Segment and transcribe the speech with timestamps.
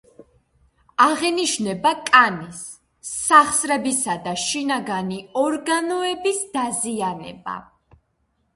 [1.03, 2.63] აღინიშნება კანის,
[3.09, 7.59] სახსრებისა და შინაგანი ორგანოების დაზიანება.